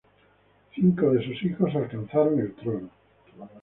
Cinco 0.73 1.11
de 1.11 1.23
sus 1.23 1.43
hijos 1.43 1.75
alcanzaron 1.75 2.39
el 2.39 2.53
trono. 2.55 2.89